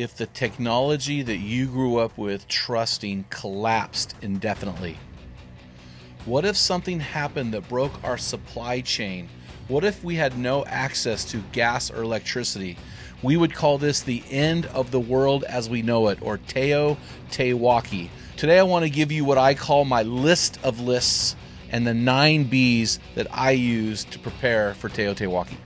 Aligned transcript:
if 0.00 0.16
the 0.16 0.26
technology 0.26 1.22
that 1.22 1.36
you 1.36 1.66
grew 1.66 1.98
up 1.98 2.16
with 2.16 2.48
trusting 2.48 3.24
collapsed 3.28 4.14
indefinitely? 4.22 4.96
What 6.24 6.44
if 6.44 6.56
something 6.56 7.00
happened 7.00 7.52
that 7.54 7.68
broke 7.68 8.02
our 8.02 8.16
supply 8.16 8.80
chain? 8.80 9.28
What 9.68 9.84
if 9.84 10.02
we 10.02 10.16
had 10.16 10.38
no 10.38 10.64
access 10.64 11.24
to 11.26 11.42
gas 11.52 11.90
or 11.90 12.02
electricity? 12.02 12.76
We 13.22 13.36
would 13.36 13.54
call 13.54 13.78
this 13.78 14.00
the 14.00 14.22
end 14.30 14.66
of 14.66 14.90
the 14.90 15.00
world 15.00 15.44
as 15.44 15.68
we 15.68 15.82
know 15.82 16.08
it, 16.08 16.18
or 16.22 16.38
Teo 16.38 16.96
Tewaki. 17.30 18.08
Today, 18.36 18.58
I 18.58 18.62
want 18.62 18.84
to 18.84 18.90
give 18.90 19.12
you 19.12 19.24
what 19.24 19.38
I 19.38 19.54
call 19.54 19.84
my 19.84 20.02
list 20.02 20.58
of 20.62 20.80
lists 20.80 21.36
and 21.70 21.86
the 21.86 21.94
nine 21.94 22.44
B's 22.44 22.98
that 23.14 23.26
I 23.30 23.50
use 23.50 24.04
to 24.04 24.18
prepare 24.18 24.74
for 24.74 24.88
TEOTWAWKI. 24.88 25.56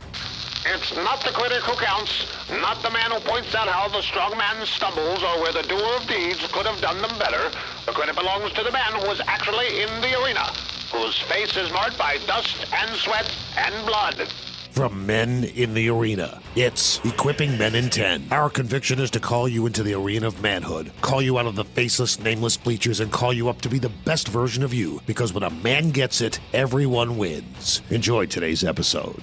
It's 0.85 0.97
not 0.97 1.25
the 1.25 1.31
critic 1.31 1.63
who 1.63 1.75
counts, 1.83 2.27
not 2.61 2.83
the 2.83 2.91
man 2.91 3.11
who 3.11 3.19
points 3.21 3.55
out 3.55 3.69
how 3.69 3.89
the 3.89 4.03
strong 4.03 4.37
man 4.37 4.67
stumbles 4.67 5.23
or 5.23 5.41
where 5.41 5.51
the 5.51 5.63
doer 5.63 5.97
of 5.97 6.07
deeds 6.07 6.47
could 6.53 6.67
have 6.67 6.79
done 6.83 7.01
them 7.01 7.19
better. 7.19 7.51
The 7.87 7.93
credit 7.93 8.15
belongs 8.15 8.53
to 8.53 8.63
the 8.63 8.71
man 8.71 8.93
who 8.93 9.09
was 9.09 9.19
actually 9.27 9.81
in 9.81 9.89
the 10.03 10.23
arena, 10.23 10.45
whose 10.93 11.19
face 11.21 11.57
is 11.57 11.73
marked 11.73 11.97
by 11.97 12.19
dust 12.27 12.67
and 12.75 12.91
sweat 12.97 13.35
and 13.57 13.87
blood. 13.87 14.29
From 14.73 15.07
Men 15.07 15.45
in 15.45 15.73
the 15.73 15.89
Arena, 15.89 16.43
it's 16.55 17.03
Equipping 17.03 17.57
Men 17.57 17.75
in 17.75 17.89
10. 17.89 18.27
Our 18.31 18.51
conviction 18.51 18.99
is 18.99 19.11
to 19.13 19.21
call 19.21 19.49
you 19.49 19.65
into 19.65 19.83
the 19.83 19.95
arena 19.95 20.27
of 20.27 20.43
manhood, 20.43 20.93
call 21.01 21.23
you 21.23 21.39
out 21.39 21.47
of 21.47 21.57
the 21.57 21.65
faceless, 21.65 22.21
nameless 22.21 22.59
bleachers, 22.59 23.01
and 23.01 23.11
call 23.11 23.33
you 23.33 23.49
up 23.49 23.63
to 23.63 23.71
be 23.71 23.79
the 23.79 23.93
best 24.05 24.29
version 24.29 24.63
of 24.63 24.75
you. 24.75 25.01
Because 25.07 25.33
when 25.33 25.45
a 25.45 25.51
man 25.51 25.93
gets 25.93 26.21
it, 26.21 26.41
everyone 26.53 27.17
wins. 27.17 27.81
Enjoy 27.89 28.27
today's 28.27 28.65
episode. 28.65 29.23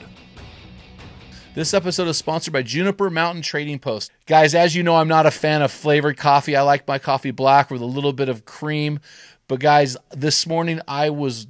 This 1.53 1.73
episode 1.73 2.07
is 2.07 2.15
sponsored 2.15 2.53
by 2.53 2.61
Juniper 2.61 3.09
Mountain 3.09 3.41
Trading 3.41 3.77
Post. 3.77 4.09
Guys, 4.25 4.55
as 4.55 4.73
you 4.73 4.83
know, 4.83 4.95
I'm 4.95 5.09
not 5.09 5.25
a 5.25 5.31
fan 5.31 5.61
of 5.61 5.69
flavored 5.69 6.15
coffee. 6.15 6.55
I 6.55 6.61
like 6.61 6.87
my 6.87 6.97
coffee 6.97 7.31
black 7.31 7.69
with 7.69 7.81
a 7.81 7.85
little 7.85 8.13
bit 8.13 8.29
of 8.29 8.45
cream. 8.45 9.01
But, 9.49 9.59
guys, 9.59 9.97
this 10.11 10.47
morning 10.47 10.79
I 10.87 11.09
was 11.09 11.47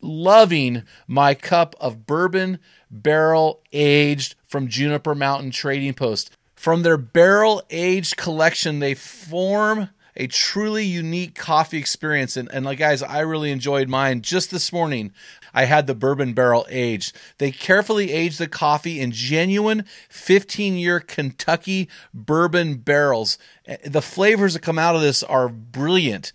loving 0.00 0.82
my 1.06 1.34
cup 1.34 1.76
of 1.80 2.04
bourbon 2.04 2.58
barrel 2.90 3.60
aged 3.72 4.34
from 4.48 4.66
Juniper 4.66 5.14
Mountain 5.14 5.52
Trading 5.52 5.94
Post. 5.94 6.36
From 6.56 6.82
their 6.82 6.96
barrel 6.96 7.62
aged 7.70 8.16
collection, 8.16 8.80
they 8.80 8.94
form 8.94 9.90
a 10.16 10.26
truly 10.26 10.84
unique 10.84 11.34
coffee 11.34 11.78
experience. 11.78 12.36
And, 12.36 12.50
and 12.52 12.64
like 12.64 12.78
guys, 12.78 13.02
I 13.02 13.20
really 13.20 13.50
enjoyed 13.50 13.88
mine. 13.88 14.22
Just 14.22 14.50
this 14.50 14.72
morning, 14.72 15.12
I 15.54 15.64
had 15.64 15.86
the 15.86 15.94
bourbon 15.94 16.32
barrel 16.34 16.66
aged. 16.68 17.16
They 17.38 17.50
carefully 17.50 18.12
aged 18.12 18.38
the 18.38 18.48
coffee 18.48 19.00
in 19.00 19.12
genuine 19.12 19.84
15 20.08 20.76
year 20.76 21.00
Kentucky 21.00 21.88
bourbon 22.12 22.76
barrels. 22.76 23.38
Eh, 23.66 23.76
the 23.84 24.02
flavors 24.02 24.54
that 24.54 24.60
come 24.60 24.78
out 24.78 24.96
of 24.96 25.02
this 25.02 25.22
are 25.22 25.48
brilliant. 25.48 26.32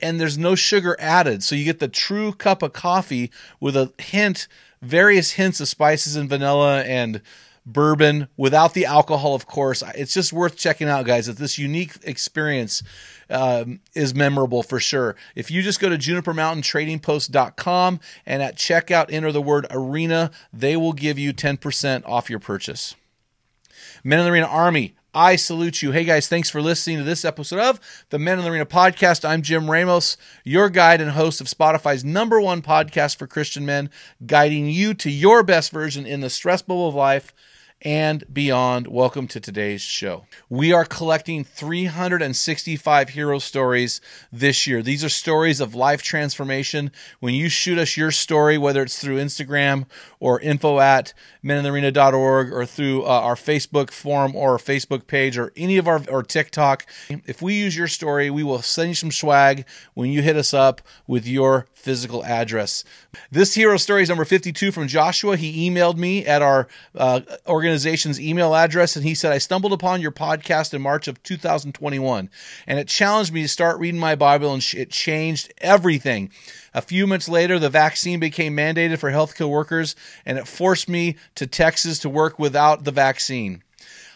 And 0.00 0.20
there's 0.20 0.38
no 0.38 0.54
sugar 0.54 0.96
added. 0.98 1.42
So 1.42 1.54
you 1.54 1.64
get 1.64 1.78
the 1.78 1.88
true 1.88 2.32
cup 2.32 2.62
of 2.62 2.72
coffee 2.72 3.30
with 3.60 3.76
a 3.76 3.92
hint, 3.98 4.46
various 4.82 5.32
hints 5.32 5.60
of 5.60 5.68
spices 5.68 6.16
and 6.16 6.28
vanilla 6.28 6.82
and 6.82 7.22
bourbon 7.72 8.28
without 8.36 8.74
the 8.74 8.86
alcohol, 8.86 9.34
of 9.34 9.46
course. 9.46 9.82
It's 9.94 10.14
just 10.14 10.32
worth 10.32 10.56
checking 10.56 10.88
out, 10.88 11.04
guys. 11.04 11.26
That 11.26 11.36
this 11.36 11.58
unique 11.58 11.96
experience 12.02 12.82
um, 13.28 13.80
is 13.94 14.14
memorable 14.14 14.62
for 14.62 14.80
sure. 14.80 15.16
If 15.34 15.50
you 15.50 15.62
just 15.62 15.80
go 15.80 15.88
to 15.88 15.98
junipermountaintradingpost.com 15.98 18.00
and 18.26 18.42
at 18.42 18.56
checkout 18.56 19.06
enter 19.10 19.32
the 19.32 19.42
word 19.42 19.66
arena, 19.70 20.30
they 20.52 20.76
will 20.76 20.92
give 20.92 21.18
you 21.18 21.32
10% 21.32 22.06
off 22.06 22.30
your 22.30 22.40
purchase. 22.40 22.94
Men 24.02 24.20
in 24.20 24.24
the 24.24 24.32
Arena 24.32 24.46
Army, 24.46 24.94
I 25.12 25.34
salute 25.34 25.82
you. 25.82 25.90
Hey 25.90 26.04
guys, 26.04 26.28
thanks 26.28 26.48
for 26.48 26.62
listening 26.62 26.98
to 26.98 27.04
this 27.04 27.24
episode 27.24 27.58
of 27.58 27.80
the 28.10 28.18
Men 28.18 28.38
in 28.38 28.44
the 28.44 28.50
Arena 28.50 28.64
podcast. 28.64 29.28
I'm 29.28 29.42
Jim 29.42 29.68
Ramos, 29.68 30.16
your 30.44 30.70
guide 30.70 31.00
and 31.00 31.10
host 31.10 31.40
of 31.40 31.48
Spotify's 31.48 32.04
number 32.04 32.40
one 32.40 32.62
podcast 32.62 33.16
for 33.16 33.26
Christian 33.26 33.66
men, 33.66 33.90
guiding 34.24 34.66
you 34.66 34.94
to 34.94 35.10
your 35.10 35.42
best 35.42 35.72
version 35.72 36.06
in 36.06 36.20
the 36.20 36.30
stress 36.30 36.62
bubble 36.62 36.88
of 36.88 36.94
life 36.94 37.34
and 37.82 38.24
beyond. 38.32 38.86
Welcome 38.86 39.26
to 39.28 39.40
today's 39.40 39.80
show. 39.80 40.26
We 40.48 40.72
are 40.72 40.84
collecting 40.84 41.44
365 41.44 43.08
hero 43.08 43.38
stories 43.38 44.00
this 44.30 44.66
year. 44.66 44.82
These 44.82 45.04
are 45.04 45.08
stories 45.08 45.60
of 45.60 45.74
life 45.74 46.02
transformation. 46.02 46.92
When 47.20 47.34
you 47.34 47.48
shoot 47.48 47.78
us 47.78 47.96
your 47.96 48.10
story, 48.10 48.58
whether 48.58 48.82
it's 48.82 48.98
through 48.98 49.16
Instagram 49.16 49.86
or 50.18 50.40
info 50.40 50.78
at 50.78 51.14
meninthearena.org 51.44 52.52
or 52.52 52.66
through 52.66 53.04
uh, 53.04 53.08
our 53.08 53.34
Facebook 53.34 53.90
forum 53.90 54.34
or 54.36 54.58
Facebook 54.58 55.06
page 55.06 55.38
or 55.38 55.52
any 55.56 55.76
of 55.76 55.88
our 55.88 56.02
or 56.08 56.22
TikTok, 56.22 56.86
if 57.08 57.40
we 57.40 57.54
use 57.54 57.76
your 57.76 57.88
story, 57.88 58.30
we 58.30 58.42
will 58.42 58.62
send 58.62 58.88
you 58.88 58.94
some 58.94 59.10
swag 59.10 59.64
when 59.94 60.10
you 60.10 60.22
hit 60.22 60.36
us 60.36 60.52
up 60.52 60.80
with 61.06 61.26
your 61.26 61.66
physical 61.74 62.22
address. 62.24 62.84
This 63.30 63.54
hero 63.54 63.76
story 63.78 64.02
is 64.02 64.08
number 64.08 64.24
52 64.24 64.70
from 64.70 64.86
Joshua. 64.86 65.36
He 65.36 65.68
emailed 65.68 65.96
me 65.96 66.26
at 66.26 66.42
our 66.42 66.68
uh, 66.94 67.20
organization's 67.46 68.20
email 68.20 68.54
address 68.54 68.96
and 68.96 69.04
he 69.04 69.14
said, 69.14 69.32
I 69.32 69.38
stumbled 69.38 69.72
upon 69.72 70.00
your 70.00 70.12
podcast 70.12 70.74
in 70.74 70.82
March 70.82 71.08
of 71.08 71.22
2021 71.22 72.28
and 72.66 72.78
it 72.78 72.86
challenged 72.88 73.32
me 73.32 73.42
to 73.42 73.48
start 73.48 73.78
reading 73.78 74.00
my 74.00 74.14
Bible 74.14 74.52
and 74.52 74.64
it 74.74 74.90
changed 74.90 75.52
everything. 75.58 76.30
A 76.72 76.82
few 76.82 77.06
months 77.06 77.28
later, 77.28 77.58
the 77.58 77.68
vaccine 77.68 78.20
became 78.20 78.56
mandated 78.56 78.98
for 78.98 79.10
healthcare 79.10 79.48
workers 79.48 79.96
and 80.24 80.38
it 80.38 80.46
forced 80.46 80.88
me 80.88 81.16
to 81.34 81.46
Texas 81.46 81.98
to 82.00 82.08
work 82.08 82.38
without 82.38 82.84
the 82.84 82.92
vaccine. 82.92 83.62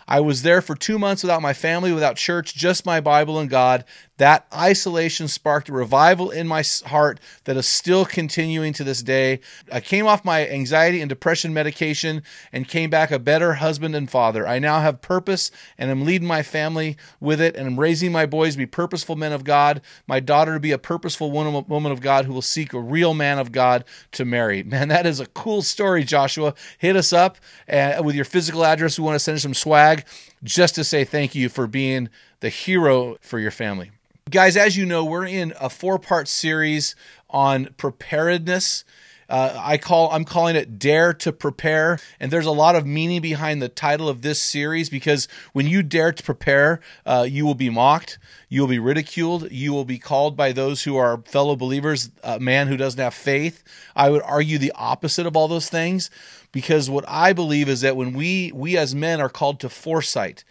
I 0.07 0.21
was 0.21 0.43
there 0.43 0.61
for 0.61 0.75
two 0.75 0.99
months 0.99 1.23
without 1.23 1.43
my 1.43 1.55
family, 1.55 1.93
without 1.93 2.17
church, 2.17 2.55
just 2.55 2.85
my 2.85 3.01
Bible 3.01 3.39
and 3.39 3.49
God. 3.49 3.85
That 4.19 4.47
isolation 4.55 5.27
sparked 5.27 5.69
a 5.69 5.73
revival 5.73 6.31
in 6.31 6.47
my 6.47 6.63
heart 6.87 7.19
that 7.45 7.57
is 7.57 7.67
still 7.67 8.05
continuing 8.05 8.73
to 8.75 8.85
this 8.85 9.03
day. 9.03 9.41
I 9.73 9.81
came 9.81 10.07
off 10.07 10.25
my 10.25 10.49
anxiety 10.49 11.01
and 11.01 11.09
depression 11.09 11.53
medication 11.53 12.23
and 12.53 12.69
came 12.69 12.91
back 12.91 13.11
a 13.11 13.19
better 13.19 13.55
husband 13.55 13.97
and 13.97 14.09
father. 14.09 14.47
I 14.47 14.61
now 14.61 14.79
have 14.79 15.01
purpose 15.01 15.51
and 15.77 15.91
am 15.91 16.05
leading 16.05 16.29
my 16.29 16.45
family 16.45 16.97
with 17.19 17.41
it 17.41 17.57
and 17.57 17.67
I'm 17.67 17.81
raising 17.81 18.13
my 18.13 18.25
boys 18.25 18.53
to 18.53 18.59
be 18.59 18.67
purposeful 18.67 19.17
men 19.17 19.33
of 19.33 19.43
God, 19.43 19.81
my 20.07 20.21
daughter 20.21 20.55
to 20.55 20.61
be 20.61 20.71
a 20.71 20.79
purposeful 20.79 21.33
woman 21.33 21.91
of 21.91 22.01
God 22.01 22.25
who 22.27 22.33
will 22.33 22.43
seek 22.43 22.73
a 22.73 22.81
real 22.81 23.15
man 23.15 23.41
of 23.41 23.51
God 23.51 23.85
to 24.13 24.25
marry. 24.25 24.63
Man, 24.75 24.89
that 24.89 25.07
is 25.07 25.19
a 25.19 25.27
cool 25.27 25.63
story, 25.63 26.05
Joshua. 26.05 26.55
Hit 26.79 26.95
us 26.95 27.13
up 27.13 27.39
uh, 27.69 28.01
with 28.05 28.15
your 28.15 28.25
physical 28.25 28.65
address. 28.65 28.99
We 28.99 29.05
want 29.05 29.17
to 29.17 29.19
send 29.19 29.37
you 29.37 29.41
some 29.41 29.55
swag 29.55 30.05
just 30.45 30.77
to 30.77 30.85
say 30.85 31.05
thank 31.05 31.35
you 31.35 31.49
for 31.49 31.67
being 31.67 32.09
the 32.41 32.49
hero 32.49 33.17
for 33.21 33.39
your 33.39 33.51
family. 33.51 33.91
Guys, 34.31 34.57
as 34.57 34.75
you 34.75 34.87
know, 34.87 35.05
we're 35.05 35.27
in 35.27 35.53
a 35.61 35.69
four 35.69 35.99
part 35.99 36.29
series 36.29 36.97
on 37.29 37.67
preparedness. 37.77 38.83
Uh, 39.29 39.55
I 39.63 39.77
call 39.77 40.11
I'm 40.13 40.25
calling 40.25 40.57
it 40.57 40.79
Dare 40.79 41.13
to 41.13 41.31
Prepare, 41.31 41.99
and 42.19 42.31
there's 42.31 42.47
a 42.47 42.51
lot 42.51 42.75
of 42.75 42.87
meaning 42.87 43.21
behind 43.21 43.61
the 43.61 43.69
title 43.69 44.09
of 44.09 44.23
this 44.23 44.41
series 44.41 44.89
because 44.89 45.29
when 45.53 45.67
you 45.67 45.83
dare 45.83 46.11
to 46.11 46.23
prepare, 46.23 46.81
uh, 47.05 47.27
you 47.29 47.45
will 47.45 47.55
be 47.55 47.69
mocked, 47.69 48.19
you 48.49 48.63
will 48.63 48.69
be 48.69 48.79
ridiculed, 48.79 49.53
you 49.53 49.75
will 49.75 49.85
be 49.85 49.99
called 49.99 50.39
by 50.39 50.53
those 50.53 50.85
who 50.85 50.97
are 50.97 51.23
fellow 51.27 51.55
believers 51.55 52.11
a 52.23 52.41
man 52.41 52.69
who 52.69 52.79
doesn't 52.79 53.01
have 53.01 53.15
faith. 53.15 53.63
I 53.95 54.09
would 54.09 54.23
argue 54.23 54.57
the 54.57 54.73
opposite 54.75 55.27
of 55.27 55.37
all 55.37 55.49
those 55.49 55.69
things 55.69 56.11
because 56.55 56.89
what 56.89 57.05
I 57.09 57.33
believe 57.33 57.69
is 57.69 57.81
that 57.81 57.97
when 57.97 58.15
we 58.15 58.53
we 58.55 58.79
as 58.79 58.95
men 58.95 59.21
are 59.21 59.29
called 59.29 59.59
to 59.61 59.69
foresight, 59.69 60.45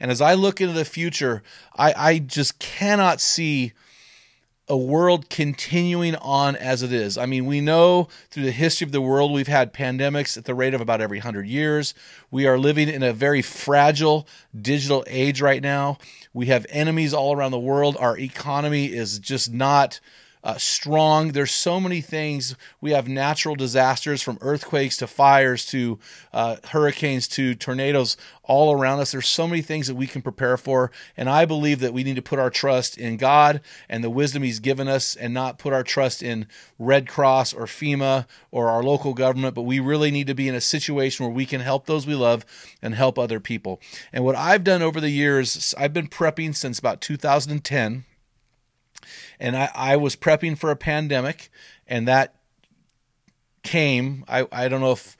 and 0.00 0.10
as 0.10 0.22
I 0.22 0.32
look 0.32 0.58
into 0.60 0.72
the 0.72 0.86
future, 0.86 1.42
I, 1.76 1.92
I 1.96 2.18
just 2.18 2.58
cannot 2.58 3.20
see 3.20 3.74
a 4.70 4.76
world 4.76 5.28
continuing 5.28 6.16
on 6.16 6.56
as 6.56 6.82
it 6.82 6.94
is. 6.94 7.18
I 7.18 7.26
mean, 7.26 7.44
we 7.44 7.60
know 7.60 8.08
through 8.30 8.44
the 8.44 8.52
history 8.52 8.86
of 8.86 8.92
the 8.92 9.02
world, 9.02 9.32
we've 9.32 9.48
had 9.48 9.74
pandemics 9.74 10.38
at 10.38 10.46
the 10.46 10.54
rate 10.54 10.72
of 10.72 10.80
about 10.80 11.02
every 11.02 11.18
100 11.18 11.46
years. 11.46 11.92
We 12.30 12.46
are 12.46 12.58
living 12.58 12.88
in 12.88 13.02
a 13.02 13.12
very 13.12 13.42
fragile 13.42 14.26
digital 14.58 15.04
age 15.08 15.42
right 15.42 15.62
now. 15.62 15.98
We 16.32 16.46
have 16.46 16.64
enemies 16.70 17.12
all 17.12 17.36
around 17.36 17.50
the 17.50 17.58
world. 17.58 17.98
Our 18.00 18.16
economy 18.16 18.86
is 18.86 19.18
just 19.18 19.52
not 19.52 20.00
uh, 20.42 20.56
strong. 20.56 21.32
There's 21.32 21.50
so 21.50 21.80
many 21.80 22.00
things. 22.00 22.56
We 22.80 22.92
have 22.92 23.08
natural 23.08 23.54
disasters 23.54 24.22
from 24.22 24.38
earthquakes 24.40 24.96
to 24.98 25.06
fires 25.06 25.66
to 25.66 25.98
uh, 26.32 26.56
hurricanes 26.68 27.28
to 27.28 27.54
tornadoes 27.54 28.16
all 28.42 28.72
around 28.72 29.00
us. 29.00 29.12
There's 29.12 29.28
so 29.28 29.46
many 29.46 29.62
things 29.62 29.86
that 29.86 29.94
we 29.94 30.06
can 30.06 30.22
prepare 30.22 30.56
for. 30.56 30.90
And 31.16 31.28
I 31.28 31.44
believe 31.44 31.80
that 31.80 31.92
we 31.92 32.02
need 32.02 32.16
to 32.16 32.22
put 32.22 32.38
our 32.38 32.50
trust 32.50 32.98
in 32.98 33.16
God 33.16 33.60
and 33.88 34.02
the 34.02 34.10
wisdom 34.10 34.42
He's 34.42 34.60
given 34.60 34.88
us 34.88 35.14
and 35.14 35.32
not 35.34 35.58
put 35.58 35.72
our 35.72 35.84
trust 35.84 36.22
in 36.22 36.46
Red 36.78 37.06
Cross 37.06 37.52
or 37.52 37.66
FEMA 37.66 38.26
or 38.50 38.68
our 38.68 38.82
local 38.82 39.14
government. 39.14 39.54
But 39.54 39.62
we 39.62 39.78
really 39.78 40.10
need 40.10 40.26
to 40.26 40.34
be 40.34 40.48
in 40.48 40.54
a 40.54 40.60
situation 40.60 41.26
where 41.26 41.34
we 41.34 41.46
can 41.46 41.60
help 41.60 41.86
those 41.86 42.06
we 42.06 42.14
love 42.14 42.44
and 42.82 42.94
help 42.94 43.18
other 43.18 43.40
people. 43.40 43.80
And 44.12 44.24
what 44.24 44.36
I've 44.36 44.64
done 44.64 44.82
over 44.82 45.00
the 45.00 45.10
years, 45.10 45.74
I've 45.78 45.92
been 45.92 46.08
prepping 46.08 46.56
since 46.56 46.78
about 46.78 47.00
2010 47.00 48.04
and 49.40 49.56
I, 49.56 49.70
I 49.74 49.96
was 49.96 50.14
prepping 50.14 50.56
for 50.56 50.70
a 50.70 50.76
pandemic, 50.76 51.50
and 51.88 52.06
that 52.06 52.36
came. 53.62 54.24
I, 54.28 54.46
I 54.52 54.68
don't 54.68 54.80
know 54.80 54.92
if 54.92 55.16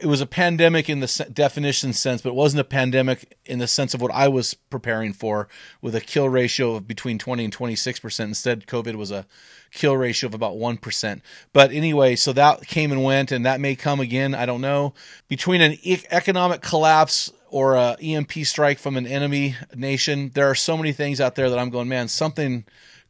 it 0.00 0.06
was 0.06 0.20
a 0.20 0.26
pandemic 0.26 0.88
in 0.88 1.00
the 1.00 1.30
definition 1.32 1.92
sense, 1.92 2.22
but 2.22 2.30
it 2.30 2.34
wasn't 2.34 2.60
a 2.60 2.64
pandemic 2.64 3.36
in 3.44 3.58
the 3.58 3.66
sense 3.66 3.92
of 3.92 4.00
what 4.00 4.12
I 4.12 4.28
was 4.28 4.54
preparing 4.54 5.12
for 5.12 5.48
with 5.82 5.94
a 5.94 6.00
kill 6.00 6.28
ratio 6.28 6.76
of 6.76 6.88
between 6.88 7.18
20 7.18 7.44
and 7.44 7.54
26%. 7.54 8.20
Instead, 8.20 8.66
COVID 8.66 8.94
was 8.94 9.10
a 9.10 9.26
kill 9.72 9.96
ratio 9.96 10.28
of 10.28 10.34
about 10.34 10.54
1%. 10.54 11.20
But 11.52 11.70
anyway, 11.72 12.16
so 12.16 12.32
that 12.32 12.66
came 12.66 12.92
and 12.92 13.04
went, 13.04 13.30
and 13.30 13.44
that 13.44 13.60
may 13.60 13.76
come 13.76 14.00
again. 14.00 14.34
I 14.34 14.46
don't 14.46 14.62
know. 14.62 14.94
Between 15.28 15.60
an 15.60 15.76
economic 16.10 16.62
collapse 16.62 17.30
or 17.50 17.74
a 17.74 17.96
EMP 18.00 18.32
strike 18.44 18.78
from 18.78 18.96
an 18.96 19.06
enemy 19.06 19.56
nation, 19.74 20.30
there 20.34 20.48
are 20.48 20.54
so 20.54 20.76
many 20.78 20.92
things 20.92 21.20
out 21.20 21.34
there 21.34 21.50
that 21.50 21.58
I'm 21.58 21.70
going, 21.70 21.88
man, 21.88 22.08
something 22.08 22.64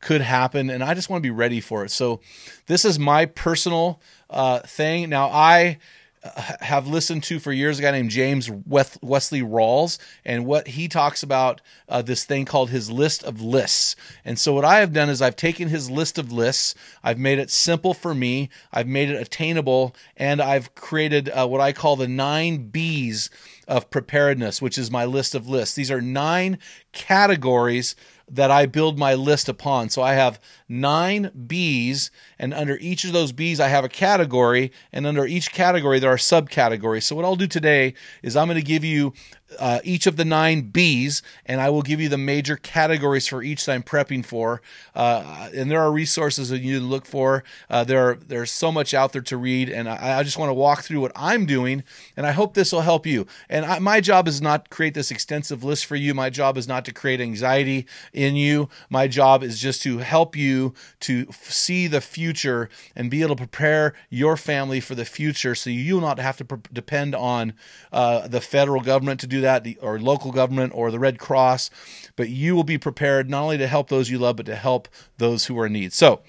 could 0.04 0.20
happen, 0.20 0.68
and 0.68 0.84
I 0.84 0.94
just 0.94 1.08
want 1.08 1.22
to 1.22 1.26
be 1.26 1.30
ready 1.30 1.60
for 1.60 1.84
it. 1.84 1.90
So, 1.90 2.20
this 2.66 2.84
is 2.84 2.98
my 2.98 3.24
personal 3.24 4.00
uh, 4.28 4.60
thing. 4.60 5.08
Now, 5.08 5.28
I 5.28 5.78
uh, 6.22 6.52
have 6.60 6.86
listened 6.86 7.22
to 7.22 7.40
for 7.40 7.52
years 7.52 7.78
a 7.78 7.82
guy 7.82 7.90
named 7.90 8.10
James 8.10 8.50
Wesley 8.50 9.40
Rawles, 9.40 9.98
and 10.22 10.44
what 10.44 10.68
he 10.68 10.88
talks 10.88 11.22
about 11.22 11.62
uh, 11.88 12.02
this 12.02 12.24
thing 12.24 12.44
called 12.44 12.68
his 12.68 12.90
list 12.90 13.24
of 13.24 13.40
lists. 13.40 13.96
And 14.26 14.38
so, 14.38 14.52
what 14.52 14.64
I 14.66 14.80
have 14.80 14.92
done 14.92 15.08
is 15.08 15.22
I've 15.22 15.36
taken 15.36 15.68
his 15.68 15.90
list 15.90 16.18
of 16.18 16.30
lists, 16.30 16.74
I've 17.02 17.18
made 17.18 17.38
it 17.38 17.50
simple 17.50 17.94
for 17.94 18.14
me, 18.14 18.50
I've 18.72 18.86
made 18.86 19.08
it 19.08 19.20
attainable, 19.20 19.96
and 20.18 20.42
I've 20.42 20.74
created 20.74 21.30
uh, 21.30 21.46
what 21.48 21.62
I 21.62 21.72
call 21.72 21.96
the 21.96 22.08
nine 22.08 22.68
B's 22.68 23.30
of 23.66 23.88
preparedness, 23.88 24.60
which 24.60 24.76
is 24.76 24.90
my 24.90 25.06
list 25.06 25.34
of 25.34 25.48
lists. 25.48 25.74
These 25.74 25.90
are 25.90 26.02
nine 26.02 26.58
categories 26.92 27.96
that 28.28 28.50
I 28.50 28.66
build 28.66 28.98
my 28.98 29.14
list 29.14 29.48
upon. 29.48 29.90
So 29.90 30.02
I 30.02 30.14
have 30.14 30.40
nine 30.68 31.30
B's, 31.46 32.10
and 32.38 32.54
under 32.54 32.78
each 32.78 33.04
of 33.04 33.12
those 33.12 33.32
B's, 33.32 33.60
I 33.60 33.68
have 33.68 33.84
a 33.84 33.88
category, 33.88 34.72
and 34.92 35.06
under 35.06 35.26
each 35.26 35.52
category, 35.52 35.98
there 35.98 36.12
are 36.12 36.16
subcategories. 36.16 37.02
So 37.04 37.16
what 37.16 37.24
I'll 37.24 37.36
do 37.36 37.46
today 37.46 37.94
is 38.22 38.36
I'm 38.36 38.48
going 38.48 38.56
to 38.56 38.62
give 38.62 38.84
you 38.84 39.12
uh, 39.58 39.80
each 39.84 40.06
of 40.06 40.16
the 40.16 40.24
nine 40.24 40.62
B's, 40.62 41.22
and 41.46 41.60
I 41.60 41.70
will 41.70 41.82
give 41.82 42.00
you 42.00 42.08
the 42.08 42.18
major 42.18 42.56
categories 42.56 43.26
for 43.26 43.42
each 43.42 43.66
that 43.66 43.72
I'm 43.72 43.82
prepping 43.82 44.24
for. 44.24 44.62
Uh, 44.94 45.50
and 45.54 45.70
there 45.70 45.80
are 45.80 45.92
resources 45.92 46.48
that 46.48 46.60
you 46.60 46.74
need 46.74 46.80
to 46.80 46.84
look 46.84 47.06
for. 47.06 47.44
Uh, 47.68 47.84
there 47.84 48.10
are, 48.10 48.14
there's 48.14 48.50
so 48.50 48.70
much 48.70 48.94
out 48.94 49.12
there 49.12 49.22
to 49.22 49.36
read, 49.36 49.68
and 49.68 49.88
I, 49.88 50.18
I, 50.18 50.22
just 50.22 50.38
want 50.38 50.50
to 50.50 50.54
walk 50.54 50.82
through 50.82 51.00
what 51.00 51.12
I'm 51.14 51.46
doing, 51.46 51.82
and 52.16 52.26
I 52.26 52.32
hope 52.32 52.54
this 52.54 52.72
will 52.72 52.80
help 52.80 53.06
you. 53.06 53.26
And 53.48 53.64
I, 53.64 53.78
my 53.78 54.00
job 54.00 54.28
is 54.28 54.40
not 54.40 54.70
create 54.70 54.94
this 54.94 55.10
extensive 55.10 55.64
list 55.64 55.86
for 55.86 55.96
you. 55.96 56.14
My 56.14 56.30
job 56.30 56.56
is 56.56 56.68
not 56.68 56.84
to 56.86 56.92
create 56.92 57.20
anxiety 57.20 57.86
in 58.12 58.36
you. 58.36 58.68
My 58.90 59.08
job 59.08 59.42
is 59.42 59.60
just 59.60 59.82
to 59.82 59.98
help 59.98 60.36
you 60.36 60.74
to 61.00 61.26
see 61.32 61.86
the 61.86 62.00
future 62.00 62.68
and 62.94 63.10
be 63.10 63.22
able 63.22 63.36
to 63.36 63.46
prepare 63.46 63.94
your 64.10 64.36
family 64.36 64.80
for 64.80 64.94
the 64.94 65.04
future, 65.04 65.54
so 65.54 65.70
you'll 65.70 66.00
not 66.00 66.18
have 66.18 66.36
to 66.38 66.44
pre- 66.44 66.58
depend 66.72 67.14
on 67.14 67.54
uh, 67.92 68.26
the 68.28 68.40
federal 68.40 68.80
government 68.80 69.20
to 69.20 69.26
do 69.26 69.40
that, 69.44 69.64
the, 69.64 69.76
or 69.80 69.98
local 69.98 70.32
government 70.32 70.72
or 70.74 70.90
the 70.90 70.98
Red 70.98 71.18
Cross, 71.18 71.70
but 72.16 72.28
you 72.28 72.54
will 72.54 72.64
be 72.64 72.78
prepared 72.78 73.30
not 73.30 73.42
only 73.42 73.58
to 73.58 73.66
help 73.66 73.88
those 73.88 74.10
you 74.10 74.18
love, 74.18 74.36
but 74.36 74.46
to 74.46 74.56
help 74.56 74.88
those 75.18 75.46
who 75.46 75.58
are 75.58 75.66
in 75.66 75.72
need. 75.72 75.92
So, 75.92 76.22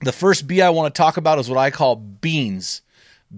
the 0.00 0.12
first 0.12 0.46
B 0.46 0.60
I 0.60 0.70
want 0.70 0.94
to 0.94 0.98
talk 0.98 1.16
about 1.16 1.38
is 1.38 1.48
what 1.48 1.58
I 1.58 1.70
call 1.70 1.96
beans. 1.96 2.82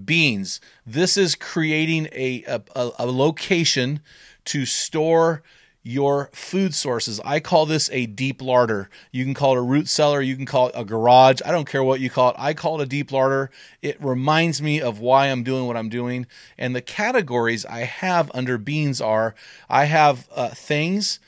Beans. 0.04 0.60
This 0.86 1.16
is 1.16 1.34
creating 1.34 2.08
a, 2.12 2.44
a, 2.46 2.90
a 2.98 3.06
location 3.06 4.00
to 4.46 4.66
store 4.66 5.42
your 5.88 6.28
food 6.34 6.74
sources. 6.74 7.18
I 7.24 7.40
call 7.40 7.64
this 7.64 7.88
a 7.90 8.04
deep 8.04 8.42
larder. 8.42 8.90
You 9.10 9.24
can 9.24 9.32
call 9.32 9.54
it 9.54 9.58
a 9.58 9.62
root 9.62 9.88
cellar, 9.88 10.20
you 10.20 10.36
can 10.36 10.44
call 10.44 10.68
it 10.68 10.74
a 10.74 10.84
garage. 10.84 11.40
I 11.46 11.50
don't 11.50 11.66
care 11.66 11.82
what 11.82 12.00
you 12.00 12.10
call 12.10 12.30
it. 12.30 12.36
I 12.38 12.52
call 12.52 12.78
it 12.78 12.84
a 12.84 12.88
deep 12.88 13.10
larder. 13.10 13.50
It 13.80 13.96
reminds 14.02 14.60
me 14.60 14.82
of 14.82 15.00
why 15.00 15.28
I'm 15.28 15.42
doing 15.42 15.66
what 15.66 15.78
I'm 15.78 15.88
doing. 15.88 16.26
And 16.58 16.76
the 16.76 16.82
categories 16.82 17.64
I 17.64 17.80
have 17.80 18.30
under 18.34 18.58
beans 18.58 19.00
are 19.00 19.34
I 19.70 19.84
have 19.86 20.28
uh, 20.34 20.50
things 20.50 21.20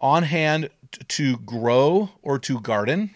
on 0.00 0.22
hand 0.22 0.70
to 1.08 1.38
grow 1.38 2.10
or 2.22 2.38
to 2.38 2.60
garden. 2.60 3.10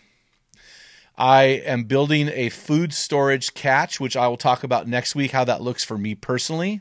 I 1.17 1.43
am 1.45 1.85
building 1.85 2.29
a 2.33 2.49
food 2.49 2.93
storage 2.93 3.55
catch, 3.55 4.01
which 4.01 4.17
I 4.17 4.27
will 4.27 4.37
talk 4.37 4.65
about 4.65 4.89
next 4.89 5.15
week 5.15 5.31
how 5.31 5.45
that 5.45 5.63
looks 5.63 5.85
for 5.85 5.97
me 5.97 6.17
personally. 6.17 6.81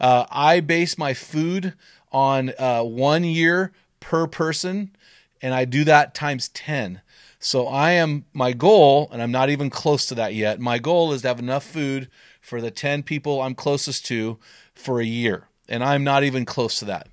Uh, 0.00 0.26
I 0.30 0.60
base 0.60 0.96
my 0.96 1.14
food 1.14 1.74
on 2.12 2.52
uh, 2.58 2.82
one 2.82 3.24
year 3.24 3.72
per 4.00 4.26
person, 4.26 4.94
and 5.42 5.54
I 5.54 5.64
do 5.64 5.84
that 5.84 6.14
times 6.14 6.48
10. 6.48 7.00
So 7.38 7.66
I 7.66 7.92
am, 7.92 8.24
my 8.32 8.52
goal, 8.52 9.08
and 9.12 9.22
I'm 9.22 9.30
not 9.30 9.50
even 9.50 9.70
close 9.70 10.06
to 10.06 10.14
that 10.16 10.34
yet, 10.34 10.60
my 10.60 10.78
goal 10.78 11.12
is 11.12 11.22
to 11.22 11.28
have 11.28 11.38
enough 11.38 11.64
food 11.64 12.08
for 12.40 12.60
the 12.60 12.70
10 12.70 13.02
people 13.04 13.40
I'm 13.40 13.54
closest 13.54 14.06
to 14.06 14.38
for 14.74 15.00
a 15.00 15.04
year. 15.04 15.48
And 15.68 15.84
I'm 15.84 16.02
not 16.02 16.24
even 16.24 16.44
close 16.44 16.78
to 16.80 16.84
that. 16.86 17.08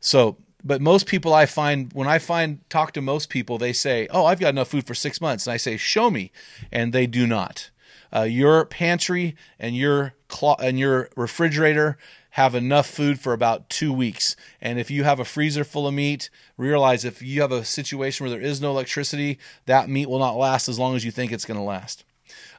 So, 0.00 0.36
but 0.62 0.82
most 0.82 1.06
people 1.06 1.32
I 1.32 1.46
find, 1.46 1.92
when 1.92 2.08
I 2.08 2.18
find, 2.18 2.68
talk 2.68 2.92
to 2.92 3.00
most 3.00 3.30
people, 3.30 3.56
they 3.56 3.72
say, 3.72 4.08
Oh, 4.10 4.26
I've 4.26 4.40
got 4.40 4.50
enough 4.50 4.68
food 4.68 4.86
for 4.86 4.94
six 4.94 5.20
months. 5.20 5.46
And 5.46 5.54
I 5.54 5.56
say, 5.56 5.76
Show 5.76 6.10
me. 6.10 6.32
And 6.72 6.92
they 6.92 7.06
do 7.06 7.26
not. 7.26 7.70
Uh, 8.14 8.22
your 8.22 8.64
pantry 8.64 9.36
and 9.58 9.76
your 9.76 10.14
clo- 10.28 10.56
and 10.58 10.78
your 10.78 11.08
refrigerator 11.16 11.98
have 12.36 12.54
enough 12.54 12.86
food 12.86 13.18
for 13.18 13.32
about 13.32 13.66
two 13.70 13.90
weeks. 13.90 14.36
And 14.60 14.78
if 14.78 14.90
you 14.90 15.04
have 15.04 15.18
a 15.18 15.24
freezer 15.24 15.64
full 15.64 15.86
of 15.86 15.94
meat, 15.94 16.28
realize 16.58 17.02
if 17.02 17.22
you 17.22 17.40
have 17.40 17.50
a 17.50 17.64
situation 17.64 18.24
where 18.24 18.30
there 18.30 18.46
is 18.46 18.60
no 18.60 18.72
electricity, 18.72 19.38
that 19.64 19.88
meat 19.88 20.10
will 20.10 20.18
not 20.18 20.36
last 20.36 20.68
as 20.68 20.78
long 20.78 20.94
as 20.94 21.02
you 21.02 21.10
think 21.10 21.32
it's 21.32 21.46
going 21.46 21.56
to 21.56 21.64
last. 21.64 22.04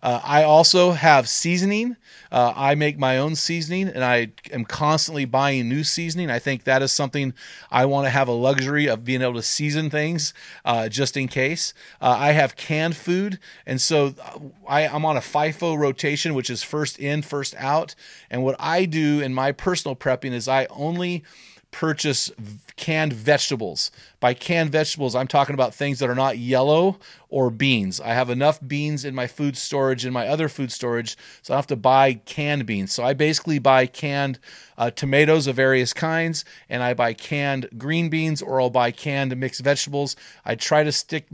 Uh, 0.02 0.22
I 0.24 0.44
also 0.44 0.92
have 0.92 1.28
seasoning. 1.28 1.98
Uh, 2.32 2.54
I 2.56 2.76
make 2.76 2.98
my 2.98 3.18
own 3.18 3.36
seasoning 3.36 3.88
and 3.88 4.04
I 4.04 4.30
am 4.52 4.66
constantly 4.66 5.26
buying 5.26 5.70
new 5.70 5.84
seasoning. 5.84 6.30
I 6.30 6.40
think 6.40 6.66
that 6.66 6.82
is 6.82 6.92
something 6.92 7.34
I 7.72 7.86
want 7.86 8.06
to 8.06 8.10
have 8.10 8.28
a 8.28 8.34
luxury 8.34 8.88
of 8.88 9.06
being 9.06 9.22
able 9.22 9.36
to 9.36 9.42
season 9.42 9.90
things 9.90 10.34
uh, 10.66 10.90
just 10.90 11.16
in 11.18 11.28
case. 11.28 11.74
Uh, 12.02 12.16
I 12.20 12.32
have 12.34 12.56
canned 12.56 12.96
food. 12.96 13.40
And 13.66 13.80
so 13.82 14.14
uh, 14.22 14.40
I, 14.68 14.88
I'm 14.88 15.06
on 15.06 15.18
a 15.18 15.22
FIFO 15.22 15.78
rotation, 15.78 16.34
which 16.34 16.50
is 16.50 16.64
first 16.64 17.00
in, 17.00 17.22
first 17.22 17.56
out. 17.58 17.96
And 18.30 18.44
what 18.44 18.56
I 18.60 18.86
do 18.86 19.22
in 19.22 19.34
my 19.34 19.52
personal 19.52 19.96
prepping 19.96 20.34
is 20.34 20.48
I 20.48 20.66
only 20.70 21.24
purchase 21.72 22.32
canned 22.76 23.14
vegetables. 23.14 23.92
By 24.20 24.34
canned 24.34 24.72
vegetables, 24.72 25.16
I'm 25.16 25.28
talking 25.28 25.54
about 25.54 25.74
things 25.74 26.00
that 26.00 26.10
are 26.10 26.16
not 26.16 26.38
yellow 26.38 27.00
or 27.30 27.50
beans. 27.50 28.00
I 28.00 28.10
have 28.10 28.30
enough 28.30 28.60
beans 28.66 29.06
in 29.06 29.14
my 29.14 29.28
food 29.28 29.58
storage 29.58 30.06
in 30.06 30.14
my 30.14 30.28
other 30.28 30.50
food 30.50 30.72
storage, 30.72 31.18
so 31.42 31.54
I 31.54 31.58
have 31.58 31.68
to 31.68 31.76
buy 31.76 32.14
canned 32.14 32.66
beans. 32.66 32.94
So 32.94 33.04
I 33.04 33.14
basically 33.14 33.60
buy 33.60 33.86
canned 33.86 34.40
uh, 34.78 34.92
tomatoes 34.92 35.48
of 35.48 35.56
various 35.56 35.94
kinds, 35.94 36.46
and 36.70 36.82
I 36.82 36.94
buy 36.94 37.14
canned 37.14 37.70
green 37.78 38.10
beans, 38.10 38.42
or 38.42 38.62
I'll 38.62 38.70
buy 38.70 38.92
canned 38.92 39.36
mixed 39.38 39.62
vegetables. 39.62 40.16
I 40.46 40.56
try 40.56 40.84
to 40.84 40.92
stick 40.92 41.28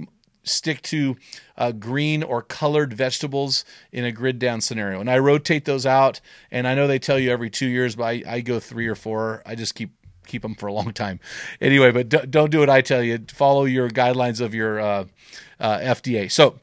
stick 0.45 0.81
to 0.81 1.15
uh, 1.57 1.71
green 1.71 2.21
or 2.21 2.41
colored 2.41 2.93
vegetables 2.93 3.63
in 3.93 4.03
a 4.03 4.11
grid 4.11 4.39
down 4.39 4.59
scenario. 4.61 4.99
And 4.99 5.09
I 5.09 5.17
rotate 5.19 5.63
those 5.65 5.85
out. 5.85 6.19
And 6.51 6.67
I 6.67 6.75
know 6.75 6.85
they 6.85 6.99
tell 6.99 7.17
you 7.17 7.31
every 7.31 7.49
two 7.49 7.67
years, 7.67 7.95
but 7.95 8.03
I, 8.03 8.23
I 8.27 8.41
go 8.41 8.59
three 8.59 8.87
or 8.87 8.95
four. 8.95 9.41
I 9.45 9.55
just 9.55 9.73
keep 9.75 9.91
keep 10.25 10.41
them 10.41 10.55
for 10.55 10.67
a 10.67 10.73
long 10.73 10.93
time. 10.93 11.19
Anyway, 11.61 11.91
but 11.91 12.09
d- 12.09 12.25
don't 12.29 12.51
do 12.51 12.59
what 12.59 12.69
I 12.69 12.81
tell 12.81 13.03
you. 13.03 13.19
Follow 13.31 13.65
your 13.65 13.89
guidelines 13.89 14.41
of 14.41 14.53
your 14.53 14.79
uh, 14.79 15.05
uh, 15.59 15.79
FDA. 15.79 16.31
So 16.31 16.59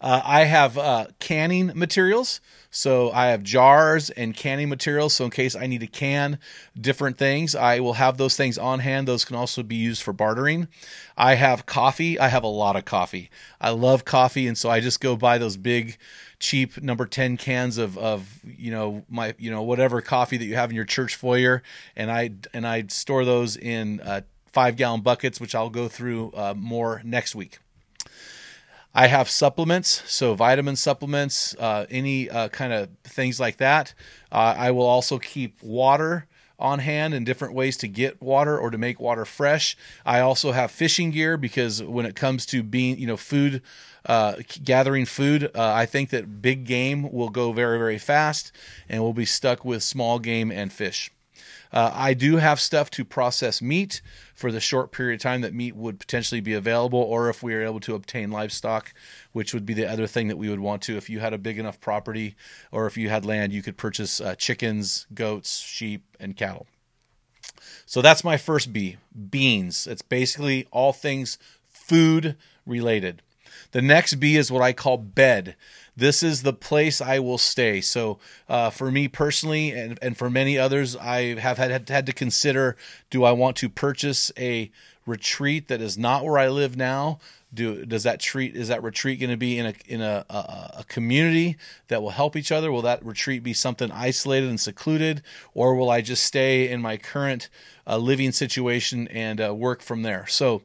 Uh, 0.00 0.20
I 0.24 0.44
have 0.44 0.76
uh, 0.76 1.06
canning 1.20 1.72
materials. 1.76 2.40
So 2.74 3.10
I 3.12 3.26
have 3.26 3.42
jars 3.42 4.10
and 4.10 4.34
canning 4.34 4.68
materials. 4.68 5.12
So 5.14 5.26
in 5.26 5.30
case 5.30 5.54
I 5.54 5.66
need 5.66 5.80
to 5.80 5.86
can 5.86 6.38
different 6.80 7.18
things, 7.18 7.54
I 7.54 7.80
will 7.80 7.92
have 7.94 8.16
those 8.16 8.36
things 8.36 8.56
on 8.58 8.80
hand. 8.80 9.06
Those 9.06 9.24
can 9.24 9.36
also 9.36 9.62
be 9.62 9.76
used 9.76 10.02
for 10.02 10.12
bartering. 10.12 10.68
I 11.16 11.34
have 11.34 11.66
coffee. 11.66 12.18
I 12.18 12.28
have 12.28 12.42
a 12.42 12.48
lot 12.48 12.74
of 12.74 12.84
coffee. 12.84 13.30
I 13.60 13.70
love 13.70 14.04
coffee, 14.04 14.48
and 14.48 14.56
so 14.56 14.70
I 14.70 14.80
just 14.80 15.00
go 15.00 15.16
buy 15.16 15.36
those 15.38 15.58
big 15.58 15.98
cheap 16.42 16.82
number 16.82 17.06
10 17.06 17.36
cans 17.36 17.78
of 17.78 17.96
of 17.96 18.40
you 18.44 18.72
know 18.72 19.04
my 19.08 19.32
you 19.38 19.48
know 19.48 19.62
whatever 19.62 20.02
coffee 20.02 20.36
that 20.36 20.44
you 20.44 20.56
have 20.56 20.70
in 20.70 20.76
your 20.76 20.84
church 20.84 21.14
foyer 21.14 21.62
and 21.96 22.10
I 22.10 22.32
and 22.52 22.66
I 22.66 22.84
store 22.88 23.24
those 23.24 23.56
in 23.56 24.00
uh, 24.00 24.22
5 24.46 24.76
gallon 24.76 25.02
buckets 25.02 25.40
which 25.40 25.54
I'll 25.54 25.70
go 25.70 25.86
through 25.86 26.32
uh, 26.32 26.54
more 26.56 27.00
next 27.04 27.36
week. 27.36 27.58
I 28.94 29.06
have 29.06 29.30
supplements, 29.30 30.02
so 30.06 30.34
vitamin 30.34 30.76
supplements, 30.76 31.56
uh, 31.58 31.86
any 31.88 32.28
uh, 32.28 32.48
kind 32.48 32.74
of 32.74 32.90
things 33.04 33.40
like 33.40 33.56
that. 33.56 33.94
Uh, 34.30 34.54
I 34.54 34.70
will 34.72 34.84
also 34.84 35.18
keep 35.18 35.62
water 35.62 36.26
on 36.58 36.78
hand 36.78 37.14
and 37.14 37.24
different 37.24 37.54
ways 37.54 37.78
to 37.78 37.88
get 37.88 38.20
water 38.20 38.58
or 38.58 38.70
to 38.70 38.76
make 38.76 39.00
water 39.00 39.24
fresh. 39.24 39.76
I 40.04 40.20
also 40.20 40.52
have 40.52 40.70
fishing 40.70 41.10
gear 41.10 41.38
because 41.38 41.82
when 41.82 42.04
it 42.04 42.14
comes 42.14 42.44
to 42.46 42.62
being, 42.62 42.98
you 42.98 43.06
know, 43.06 43.16
food, 43.16 43.62
uh, 44.06 44.34
gathering 44.62 45.06
food, 45.06 45.50
uh, 45.54 45.72
I 45.72 45.86
think 45.86 46.10
that 46.10 46.42
big 46.42 46.64
game 46.64 47.12
will 47.12 47.28
go 47.28 47.52
very, 47.52 47.78
very 47.78 47.98
fast 47.98 48.52
and 48.88 49.02
we'll 49.02 49.12
be 49.12 49.24
stuck 49.24 49.64
with 49.64 49.82
small 49.82 50.18
game 50.18 50.50
and 50.50 50.72
fish. 50.72 51.10
Uh, 51.72 51.90
I 51.94 52.12
do 52.12 52.36
have 52.36 52.60
stuff 52.60 52.90
to 52.90 53.04
process 53.04 53.62
meat 53.62 54.02
for 54.34 54.52
the 54.52 54.60
short 54.60 54.92
period 54.92 55.14
of 55.14 55.22
time 55.22 55.40
that 55.40 55.54
meat 55.54 55.74
would 55.74 55.98
potentially 55.98 56.40
be 56.40 56.52
available, 56.52 56.98
or 56.98 57.30
if 57.30 57.42
we 57.42 57.54
are 57.54 57.62
able 57.62 57.80
to 57.80 57.94
obtain 57.94 58.30
livestock, 58.30 58.92
which 59.32 59.54
would 59.54 59.64
be 59.64 59.72
the 59.72 59.90
other 59.90 60.06
thing 60.06 60.28
that 60.28 60.36
we 60.36 60.50
would 60.50 60.60
want 60.60 60.82
to. 60.82 60.96
If 60.98 61.08
you 61.08 61.20
had 61.20 61.32
a 61.32 61.38
big 61.38 61.58
enough 61.58 61.80
property 61.80 62.36
or 62.70 62.86
if 62.86 62.98
you 62.98 63.08
had 63.08 63.24
land, 63.24 63.52
you 63.52 63.62
could 63.62 63.78
purchase 63.78 64.20
uh, 64.20 64.34
chickens, 64.34 65.06
goats, 65.14 65.60
sheep, 65.60 66.04
and 66.20 66.36
cattle. 66.36 66.66
So 67.86 68.02
that's 68.02 68.24
my 68.24 68.36
first 68.36 68.72
B 68.72 68.96
beans. 69.30 69.86
It's 69.86 70.02
basically 70.02 70.66
all 70.70 70.92
things 70.92 71.38
food 71.68 72.36
related. 72.66 73.22
The 73.72 73.82
next 73.82 74.14
B 74.14 74.36
is 74.36 74.52
what 74.52 74.62
I 74.62 74.72
call 74.72 74.98
bed 74.98 75.56
this 75.96 76.22
is 76.22 76.42
the 76.42 76.52
place 76.52 77.00
I 77.00 77.18
will 77.18 77.38
stay. 77.38 77.80
So, 77.80 78.18
uh, 78.48 78.70
for 78.70 78.90
me 78.90 79.08
personally, 79.08 79.70
and, 79.72 79.98
and 80.00 80.16
for 80.16 80.30
many 80.30 80.58
others, 80.58 80.96
I 80.96 81.38
have 81.38 81.58
had, 81.58 81.88
had 81.88 82.06
to 82.06 82.12
consider 82.12 82.76
do 83.10 83.24
I 83.24 83.32
want 83.32 83.56
to 83.58 83.68
purchase 83.68 84.32
a 84.38 84.70
retreat 85.04 85.68
that 85.68 85.82
is 85.82 85.98
not 85.98 86.24
where 86.24 86.38
I 86.38 86.48
live 86.48 86.76
now? 86.76 87.18
Do 87.52 87.84
does 87.84 88.04
that 88.04 88.18
treat 88.18 88.56
is 88.56 88.68
that 88.68 88.82
retreat 88.82 89.20
going 89.20 89.28
to 89.28 89.36
be 89.36 89.58
in 89.58 89.66
a 89.66 89.74
in 89.86 90.00
a, 90.00 90.24
a, 90.30 90.70
a 90.78 90.84
community 90.88 91.58
that 91.88 92.00
will 92.00 92.10
help 92.10 92.34
each 92.34 92.50
other? 92.50 92.72
Will 92.72 92.80
that 92.80 93.04
retreat 93.04 93.42
be 93.42 93.52
something 93.52 93.92
isolated 93.92 94.48
and 94.48 94.58
secluded, 94.58 95.22
or 95.52 95.74
will 95.74 95.90
I 95.90 96.00
just 96.00 96.22
stay 96.22 96.70
in 96.70 96.80
my 96.80 96.96
current 96.96 97.50
uh, 97.86 97.98
living 97.98 98.32
situation 98.32 99.06
and 99.08 99.38
uh, 99.38 99.54
work 99.54 99.82
from 99.82 100.00
there? 100.00 100.26
So 100.28 100.62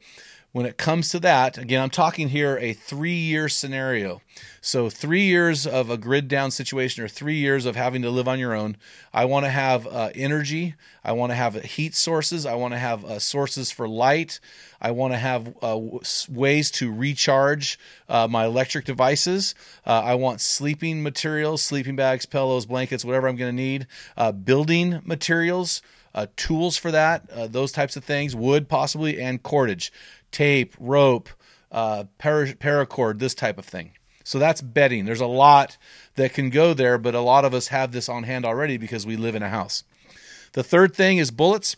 when 0.58 0.66
it 0.66 0.76
comes 0.76 1.10
to 1.10 1.20
that, 1.20 1.60
again, 1.60 1.84
I'm 1.84 1.92
talking 1.92 2.30
here 2.30 2.58
a 2.58 2.74
three 2.74 3.14
year 3.14 3.48
scenario. 3.48 4.22
So, 4.60 4.90
three 4.90 5.26
years 5.26 5.68
of 5.68 5.92
a 5.92 5.98
grid 5.98 6.28
down 6.28 6.50
situation 6.50 7.04
or 7.04 7.08
three 7.08 7.36
years 7.36 7.68
of 7.68 7.76
having 7.76 8.02
to 8.02 8.10
live 8.10 8.28
on 8.28 8.40
your 8.40 8.56
own. 8.56 8.76
I 9.14 9.26
want 9.26 9.46
to 9.46 9.52
have 9.52 9.86
uh, 9.86 10.10
energy. 10.16 10.74
I 11.04 11.12
want 11.12 11.32
to 11.32 11.36
have 11.36 11.62
heat 11.64 11.94
sources. 11.94 12.48
I 12.48 12.56
want 12.56 12.74
to 12.74 12.80
have 12.80 13.06
uh, 13.06 13.20
sources 13.20 13.70
for 13.70 13.88
light. 13.88 14.40
I 14.82 14.92
want 14.92 15.14
to 15.14 15.20
have 15.20 15.56
uh, 15.62 15.80
ways 16.28 16.72
to 16.72 16.92
recharge 16.92 17.78
uh, 18.10 18.28
my 18.28 18.46
electric 18.46 18.86
devices. 18.86 19.54
Uh, 19.86 20.02
I 20.04 20.16
want 20.16 20.42
sleeping 20.42 21.04
materials, 21.04 21.62
sleeping 21.62 21.96
bags, 21.96 22.26
pillows, 22.26 22.66
blankets, 22.66 23.06
whatever 23.06 23.28
I'm 23.28 23.36
going 23.36 23.56
to 23.56 23.64
need. 23.64 23.86
Uh, 24.18 24.32
building 24.32 25.02
materials. 25.06 25.84
Uh, 26.18 26.26
tools 26.36 26.76
for 26.76 26.90
that, 26.90 27.30
uh, 27.30 27.46
those 27.46 27.72
types 27.72 27.96
of 27.96 28.04
things, 28.04 28.36
wood 28.36 28.68
possibly, 28.68 29.22
and 29.22 29.44
cordage 29.44 29.92
tape, 30.32 30.74
rope, 30.80 31.30
uh, 31.72 32.06
para- 32.18 32.56
paracord, 32.56 33.20
this 33.20 33.36
type 33.36 33.60
of 33.60 33.66
thing. 33.66 33.92
So 34.24 34.40
that's 34.40 34.60
bedding. 34.60 35.06
There's 35.06 35.22
a 35.22 35.28
lot 35.28 35.78
that 36.16 36.34
can 36.34 36.50
go 36.50 36.74
there, 36.74 36.98
but 36.98 37.14
a 37.14 37.22
lot 37.22 37.46
of 37.46 37.54
us 37.54 37.68
have 37.68 37.92
this 37.92 38.10
on 38.10 38.24
hand 38.24 38.46
already 38.46 38.78
because 38.78 39.06
we 39.06 39.16
live 39.16 39.36
in 39.36 39.44
a 39.44 39.50
house. 39.50 39.84
The 40.54 40.64
third 40.64 40.96
thing 40.96 41.20
is 41.20 41.30
bullets. 41.30 41.76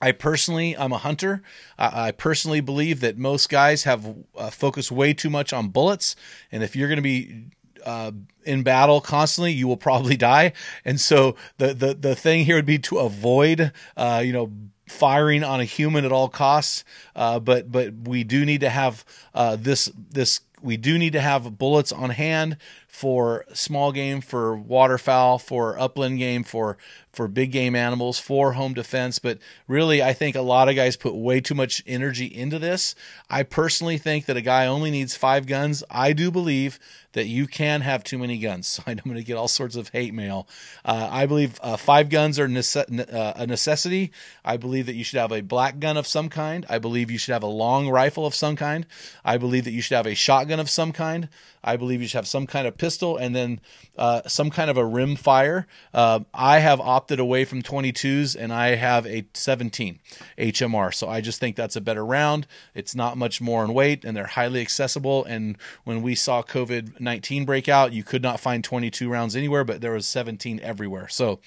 I 0.00 0.12
personally, 0.12 0.74
I'm 0.74 0.92
a 0.92 0.98
hunter. 0.98 1.42
I, 1.78 2.08
I 2.08 2.12
personally 2.12 2.62
believe 2.62 3.00
that 3.00 3.18
most 3.18 3.50
guys 3.50 3.84
have 3.84 4.16
uh, 4.34 4.48
focused 4.48 4.90
way 4.90 5.12
too 5.12 5.28
much 5.28 5.52
on 5.52 5.68
bullets, 5.68 6.16
and 6.50 6.62
if 6.62 6.74
you're 6.74 6.88
going 6.88 6.96
to 6.96 7.02
be 7.02 7.50
uh, 7.84 8.12
in 8.44 8.62
battle 8.62 9.00
constantly, 9.00 9.52
you 9.52 9.68
will 9.68 9.76
probably 9.76 10.16
die. 10.16 10.52
And 10.84 11.00
so 11.00 11.36
the 11.58 11.74
the 11.74 11.94
the 11.94 12.14
thing 12.14 12.44
here 12.44 12.56
would 12.56 12.66
be 12.66 12.78
to 12.80 12.98
avoid, 12.98 13.72
uh, 13.96 14.22
you 14.24 14.32
know, 14.32 14.52
firing 14.88 15.42
on 15.44 15.60
a 15.60 15.64
human 15.64 16.04
at 16.04 16.12
all 16.12 16.28
costs. 16.28 16.84
Uh, 17.16 17.38
but 17.38 17.70
but 17.70 17.92
we 18.04 18.24
do 18.24 18.44
need 18.44 18.60
to 18.60 18.70
have 18.70 19.04
uh, 19.34 19.56
this 19.56 19.90
this 19.96 20.40
we 20.62 20.76
do 20.76 20.98
need 20.98 21.12
to 21.12 21.20
have 21.20 21.58
bullets 21.58 21.92
on 21.92 22.10
hand 22.10 22.56
for 22.92 23.46
small 23.54 23.90
game, 23.90 24.20
for 24.20 24.54
waterfowl, 24.54 25.38
for 25.38 25.78
upland 25.78 26.18
game, 26.18 26.44
for 26.44 26.76
for 27.10 27.26
big 27.26 27.50
game 27.50 27.74
animals, 27.74 28.18
for 28.18 28.52
home 28.52 28.74
defense. 28.74 29.18
But 29.18 29.38
really, 29.66 30.02
I 30.02 30.12
think 30.12 30.36
a 30.36 30.42
lot 30.42 30.68
of 30.68 30.76
guys 30.76 30.96
put 30.96 31.14
way 31.14 31.40
too 31.40 31.54
much 31.54 31.82
energy 31.86 32.26
into 32.26 32.58
this. 32.58 32.94
I 33.30 33.44
personally 33.44 33.96
think 33.96 34.26
that 34.26 34.36
a 34.36 34.42
guy 34.42 34.66
only 34.66 34.90
needs 34.90 35.16
five 35.16 35.46
guns. 35.46 35.82
I 35.90 36.12
do 36.12 36.30
believe 36.30 36.78
that 37.12 37.26
you 37.26 37.46
can 37.46 37.82
have 37.82 38.04
too 38.04 38.18
many 38.18 38.38
guns. 38.38 38.52
So 38.72 38.82
I'm 38.86 38.98
going 39.04 39.16
to 39.16 39.22
get 39.22 39.36
all 39.36 39.48
sorts 39.48 39.76
of 39.76 39.88
hate 39.88 40.14
mail. 40.14 40.46
Uh, 40.84 41.08
I 41.10 41.26
believe 41.26 41.58
uh, 41.62 41.76
five 41.76 42.08
guns 42.08 42.38
are 42.38 42.48
nece- 42.48 43.12
uh, 43.12 43.32
a 43.36 43.46
necessity. 43.46 44.12
I 44.44 44.56
believe 44.56 44.86
that 44.86 44.94
you 44.94 45.04
should 45.04 45.18
have 45.18 45.32
a 45.32 45.42
black 45.42 45.78
gun 45.78 45.96
of 45.96 46.06
some 46.06 46.28
kind. 46.28 46.64
I 46.70 46.78
believe 46.78 47.10
you 47.10 47.18
should 47.18 47.32
have 47.32 47.42
a 47.42 47.46
long 47.46 47.88
rifle 47.88 48.24
of 48.24 48.34
some 48.34 48.56
kind. 48.56 48.86
I 49.24 49.36
believe 49.36 49.64
that 49.64 49.72
you 49.72 49.82
should 49.82 49.96
have 49.96 50.06
a 50.06 50.14
shotgun 50.14 50.60
of 50.60 50.70
some 50.70 50.92
kind. 50.92 51.28
I 51.62 51.76
believe 51.76 52.00
you 52.00 52.08
should 52.08 52.18
have 52.18 52.26
some 52.26 52.46
kind 52.46 52.66
of 52.66 52.76
pistol 52.82 53.16
and 53.16 53.34
then 53.34 53.60
uh, 53.96 54.22
some 54.26 54.50
kind 54.50 54.68
of 54.68 54.76
a 54.76 54.84
rim 54.84 55.14
fire. 55.14 55.68
Uh, 55.94 56.18
I 56.34 56.58
have 56.58 56.80
opted 56.80 57.20
away 57.20 57.44
from 57.44 57.62
22s 57.62 58.34
and 58.36 58.52
I 58.52 58.74
have 58.74 59.06
a 59.06 59.24
17 59.34 60.00
HMR. 60.36 60.92
So 60.92 61.08
I 61.08 61.20
just 61.20 61.38
think 61.38 61.54
that's 61.54 61.76
a 61.76 61.80
better 61.80 62.04
round. 62.04 62.48
It's 62.74 62.96
not 62.96 63.16
much 63.16 63.40
more 63.40 63.64
in 63.64 63.72
weight 63.72 64.04
and 64.04 64.16
they're 64.16 64.26
highly 64.26 64.60
accessible. 64.60 65.24
And 65.26 65.56
when 65.84 66.02
we 66.02 66.16
saw 66.16 66.42
COVID 66.42 66.98
19 67.00 67.44
breakout, 67.44 67.92
you 67.92 68.02
could 68.02 68.22
not 68.22 68.40
find 68.40 68.64
22 68.64 69.08
rounds 69.08 69.36
anywhere, 69.36 69.62
but 69.62 69.80
there 69.80 69.92
was 69.92 70.06
17 70.06 70.58
everywhere. 70.60 71.06
So, 71.06 71.38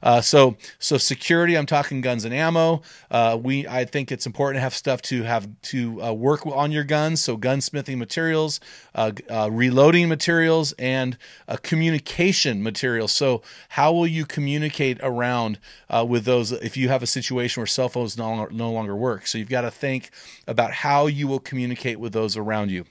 uh, 0.00 0.20
so, 0.20 0.56
so 0.78 0.96
security. 0.96 1.58
I'm 1.58 1.66
talking 1.66 2.02
guns 2.02 2.24
and 2.24 2.32
ammo. 2.32 2.82
Uh, 3.10 3.36
we, 3.42 3.66
I 3.66 3.84
think 3.84 4.12
it's 4.12 4.26
important 4.26 4.58
to 4.58 4.60
have 4.60 4.74
stuff 4.74 5.02
to 5.02 5.24
have 5.24 5.48
to 5.62 6.02
uh, 6.02 6.12
work 6.12 6.46
on 6.46 6.70
your 6.70 6.84
guns. 6.84 7.20
So 7.20 7.36
gunsmithing 7.36 7.98
materials, 7.98 8.60
uh, 8.94 9.10
reloading 9.50 10.08
materials 10.08 10.72
and 10.84 11.16
uh, 11.48 11.56
communication 11.62 12.62
materials. 12.62 13.10
So, 13.10 13.40
how 13.70 13.90
will 13.94 14.06
you 14.06 14.26
communicate 14.26 14.98
around 15.02 15.58
uh, 15.88 16.04
with 16.06 16.26
those 16.26 16.52
if 16.52 16.76
you 16.76 16.90
have 16.90 17.02
a 17.02 17.06
situation 17.06 17.62
where 17.62 17.66
cell 17.66 17.88
phones 17.88 18.18
no 18.18 18.28
longer, 18.28 18.52
no 18.52 18.70
longer 18.70 18.94
work? 18.94 19.26
So, 19.26 19.38
you've 19.38 19.48
got 19.48 19.62
to 19.62 19.70
think 19.70 20.10
about 20.46 20.72
how 20.72 21.06
you 21.06 21.26
will 21.26 21.40
communicate 21.40 21.98
with 21.98 22.12
those 22.12 22.36
around 22.36 22.70
you. 22.70 22.84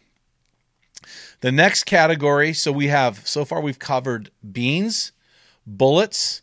The 1.42 1.52
next 1.52 1.84
category 1.84 2.54
so 2.54 2.72
we 2.72 2.88
have 2.88 3.28
so 3.28 3.46
far 3.46 3.62
we've 3.62 3.78
covered 3.78 4.32
beans, 4.52 5.12
bullets, 5.68 6.42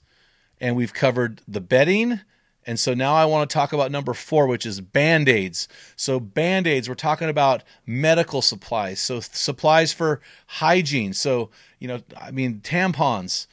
and 0.60 0.76
we've 0.76 0.94
covered 0.94 1.40
the 1.48 1.60
bedding 1.60 2.20
and 2.66 2.78
so 2.78 2.94
now 2.94 3.14
I 3.14 3.24
want 3.24 3.48
to 3.48 3.54
talk 3.54 3.72
about 3.72 3.90
number 3.90 4.12
four, 4.12 4.46
which 4.46 4.66
is 4.66 4.80
band 4.80 5.28
aids. 5.28 5.66
So, 5.96 6.20
band 6.20 6.66
aids, 6.66 6.88
we're 6.88 6.94
talking 6.94 7.28
about 7.28 7.62
medical 7.86 8.42
supplies. 8.42 9.00
So, 9.00 9.20
supplies 9.20 9.92
for 9.92 10.20
hygiene. 10.46 11.14
So, 11.14 11.50
you 11.78 11.88
know, 11.88 12.00
I 12.20 12.30
mean, 12.30 12.60
tampons, 12.60 13.46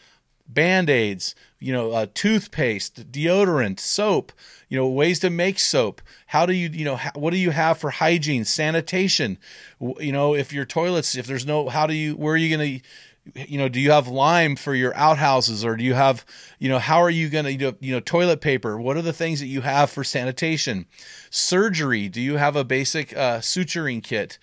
band 0.48 0.90
aids, 0.90 1.36
you 1.60 1.74
know, 1.74 1.92
uh, 1.92 2.08
toothpaste, 2.14 3.12
deodorant, 3.12 3.80
soap, 3.80 4.32
you 4.70 4.78
know, 4.78 4.88
ways 4.88 5.20
to 5.20 5.30
make 5.30 5.58
soap. 5.58 6.02
How 6.28 6.46
do 6.46 6.54
you, 6.54 6.70
you 6.70 6.86
know, 6.86 6.98
what 7.16 7.32
do 7.32 7.38
you 7.38 7.52
have 7.52 7.78
for 7.78 7.90
hygiene, 7.90 8.46
sanitation? 8.46 9.38
You 9.80 10.12
know, 10.12 10.36
if 10.36 10.52
your 10.52 10.66
toilets, 10.66 11.16
if 11.16 11.26
there's 11.26 11.46
no, 11.46 11.70
how 11.70 11.88
do 11.88 11.94
you, 11.94 12.16
where 12.16 12.34
are 12.34 12.38
you 12.38 12.56
going 12.56 12.80
to, 12.80 12.88
you 13.36 13.58
know 13.58 13.70
do 13.70 13.80
you 13.80 13.92
have 13.92 14.08
lime 14.08 14.56
for 14.56 14.74
your 14.74 14.96
outhouses 14.96 15.64
or 15.66 15.76
do 15.76 15.84
you 15.84 15.94
have 15.94 16.26
you 16.60 16.70
know 16.70 16.80
how 16.80 17.02
are 17.02 17.10
you 17.10 17.30
going 17.30 17.46
to 17.46 17.76
you 17.80 17.92
know 17.92 18.00
toilet 18.00 18.42
paper 18.42 18.80
what 18.80 18.98
are 18.98 19.02
the 19.02 19.14
things 19.14 19.40
that 19.40 19.48
you 19.48 19.62
have 19.62 19.90
for 19.90 20.04
sanitation 20.04 20.86
surgery 21.30 22.08
do 22.10 22.22
you 22.22 22.38
have 22.38 22.56
a 22.56 22.64
basic 22.64 23.16
uh, 23.16 23.40
suturing 23.40 24.04
kit 24.04 24.38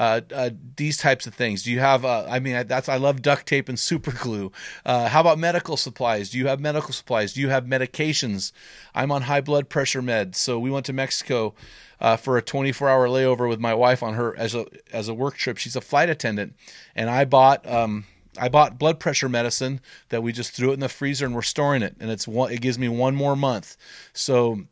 uh, 0.00 0.22
uh, 0.34 0.50
these 0.76 0.96
types 0.96 1.26
of 1.26 1.34
things. 1.34 1.62
Do 1.62 1.70
you 1.70 1.80
have? 1.80 2.06
Uh, 2.06 2.24
I 2.26 2.40
mean, 2.40 2.66
that's 2.66 2.88
I 2.88 2.96
love 2.96 3.20
duct 3.20 3.46
tape 3.46 3.68
and 3.68 3.78
super 3.78 4.12
glue. 4.12 4.50
Uh, 4.84 5.08
how 5.08 5.20
about 5.20 5.38
medical 5.38 5.76
supplies? 5.76 6.30
Do 6.30 6.38
you 6.38 6.46
have 6.46 6.58
medical 6.58 6.94
supplies? 6.94 7.34
Do 7.34 7.42
you 7.42 7.50
have 7.50 7.66
medications? 7.66 8.52
I'm 8.94 9.12
on 9.12 9.22
high 9.22 9.42
blood 9.42 9.68
pressure 9.68 10.00
meds, 10.00 10.36
so 10.36 10.58
we 10.58 10.70
went 10.70 10.86
to 10.86 10.94
Mexico. 10.94 11.54
Uh, 12.00 12.16
for 12.16 12.38
a 12.38 12.42
24 12.42 12.88
hour 12.88 13.08
layover 13.08 13.46
with 13.46 13.60
my 13.60 13.74
wife 13.74 14.02
on 14.02 14.14
her 14.14 14.34
as 14.38 14.54
a 14.54 14.64
as 14.90 15.08
a 15.08 15.12
work 15.12 15.36
trip. 15.36 15.58
She's 15.58 15.76
a 15.76 15.82
flight 15.82 16.08
attendant, 16.08 16.54
and 16.96 17.10
I 17.10 17.26
bought 17.26 17.70
um, 17.70 18.06
I 18.40 18.48
bought 18.48 18.78
blood 18.78 18.98
pressure 18.98 19.28
medicine 19.28 19.80
that 20.08 20.22
we 20.22 20.32
just 20.32 20.52
threw 20.52 20.70
it 20.70 20.74
in 20.74 20.80
the 20.80 20.88
freezer 20.88 21.26
and 21.26 21.34
we're 21.34 21.42
storing 21.42 21.82
it, 21.82 21.94
and 22.00 22.10
it's 22.10 22.26
one. 22.26 22.50
It 22.50 22.60
gives 22.60 22.78
me 22.78 22.88
one 22.88 23.14
more 23.14 23.36
month. 23.36 23.76
So 24.12 24.62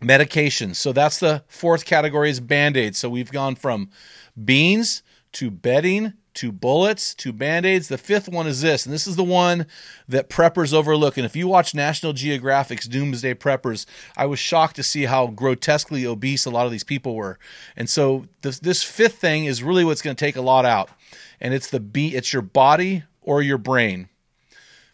medications. 0.00 0.76
So 0.76 0.92
that's 0.92 1.18
the 1.18 1.44
fourth 1.46 1.84
category 1.84 2.30
is 2.30 2.40
band-aids. 2.40 2.98
So 2.98 3.08
we've 3.08 3.32
gone 3.32 3.54
from 3.54 3.90
beans 4.44 5.02
to 5.32 5.50
bedding 5.50 6.14
to 6.34 6.50
bullets 6.50 7.14
to 7.14 7.32
band-aids. 7.32 7.88
The 7.88 7.98
fifth 7.98 8.28
one 8.28 8.46
is 8.46 8.62
this, 8.62 8.86
and 8.86 8.92
this 8.92 9.06
is 9.06 9.16
the 9.16 9.24
one 9.24 9.66
that 10.08 10.30
preppers 10.30 10.72
overlook. 10.72 11.16
And 11.16 11.26
if 11.26 11.36
you 11.36 11.46
watch 11.46 11.74
National 11.74 12.12
Geographic's 12.12 12.88
Doomsday 12.88 13.34
Preppers, 13.34 13.86
I 14.16 14.26
was 14.26 14.38
shocked 14.38 14.76
to 14.76 14.82
see 14.82 15.04
how 15.04 15.26
grotesquely 15.26 16.06
obese 16.06 16.46
a 16.46 16.50
lot 16.50 16.66
of 16.66 16.72
these 16.72 16.84
people 16.84 17.14
were. 17.14 17.38
And 17.76 17.88
so 17.88 18.26
this, 18.40 18.58
this 18.60 18.82
fifth 18.82 19.16
thing 19.16 19.44
is 19.44 19.62
really 19.62 19.84
what's 19.84 20.02
going 20.02 20.16
to 20.16 20.24
take 20.24 20.36
a 20.36 20.42
lot 20.42 20.64
out. 20.64 20.90
And 21.42 21.52
it's 21.52 21.68
the 21.68 21.80
B. 21.80 22.14
it's 22.14 22.32
your 22.32 22.40
body 22.40 23.04
or 23.20 23.42
your 23.42 23.58
brain. 23.58 24.08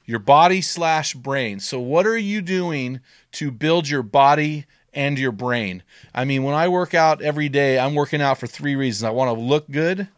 Your 0.05 0.19
body 0.19 0.63
slash 0.63 1.15
brain. 1.15 1.61
So 1.61 1.79
what 1.79 2.07
are 2.07 2.19
you 2.19 2.41
doing 2.41 2.99
to 3.33 3.53
build 3.53 3.89
your 3.89 4.03
body 4.03 4.67
and 4.99 5.19
your 5.19 5.33
brain. 5.33 5.83
I 6.15 6.25
mean, 6.25 6.43
when 6.43 6.55
I 6.55 6.69
work 6.69 6.93
out 6.93 7.23
every 7.23 7.49
day, 7.49 7.79
I'm 7.79 7.95
working 7.95 8.21
out 8.21 8.39
for 8.39 8.47
three 8.47 8.75
reasons. 8.75 9.05
I 9.05 9.11
want 9.11 9.37
to 9.37 9.41
look 9.41 9.71
good 9.71 10.09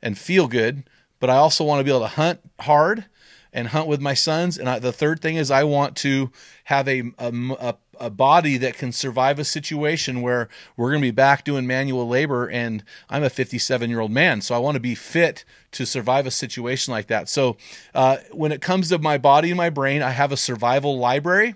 and 0.00 0.16
feel 0.16 0.48
good, 0.48 0.84
but 1.18 1.30
I 1.30 1.36
also 1.36 1.62
want 1.62 1.80
to 1.80 1.84
be 1.84 1.90
able 1.90 2.00
to 2.00 2.06
hunt 2.06 2.40
hard 2.58 3.04
and 3.52 3.68
hunt 3.68 3.88
with 3.88 4.00
my 4.00 4.14
sons. 4.14 4.58
And 4.58 4.68
I, 4.68 4.78
the 4.78 4.92
third 4.92 5.20
thing 5.20 5.36
is 5.36 5.50
I 5.50 5.64
want 5.64 5.96
to 5.98 6.30
have 6.64 6.88
a, 6.88 7.02
a, 7.18 7.74
a 7.98 8.10
body 8.10 8.56
that 8.58 8.76
can 8.76 8.92
survive 8.92 9.38
a 9.38 9.44
situation 9.44 10.22
where 10.22 10.48
we're 10.76 10.90
going 10.90 11.02
to 11.02 11.06
be 11.06 11.10
back 11.10 11.44
doing 11.44 11.66
manual 11.66 12.08
labor 12.08 12.48
and 12.48 12.84
I'm 13.08 13.22
a 13.22 13.30
57 13.30 13.90
year 13.90 14.00
old 14.00 14.10
man. 14.12 14.40
So 14.40 14.54
I 14.54 14.58
want 14.58 14.74
to 14.74 14.80
be 14.80 14.94
fit 14.94 15.44
to 15.72 15.84
survive 15.84 16.26
a 16.26 16.30
situation 16.30 16.92
like 16.92 17.08
that. 17.08 17.28
So 17.28 17.56
uh, 17.94 18.18
when 18.32 18.52
it 18.52 18.60
comes 18.60 18.88
to 18.88 18.98
my 18.98 19.18
body 19.18 19.50
and 19.50 19.56
my 19.56 19.70
brain, 19.70 20.02
I 20.02 20.10
have 20.10 20.32
a 20.32 20.36
survival 20.36 20.98
library 20.98 21.54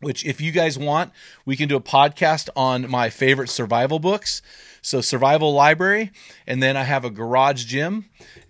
which 0.00 0.24
if 0.24 0.40
you 0.40 0.52
guys 0.52 0.78
want 0.78 1.12
we 1.44 1.56
can 1.56 1.68
do 1.68 1.74
a 1.74 1.80
podcast 1.80 2.48
on 2.54 2.88
my 2.88 3.10
favorite 3.10 3.48
survival 3.48 3.98
books 3.98 4.42
so 4.82 5.00
survival 5.00 5.52
library 5.52 6.10
and 6.46 6.62
then 6.62 6.76
i 6.76 6.82
have 6.82 7.04
a 7.04 7.10
garage 7.10 7.64
gym 7.64 8.04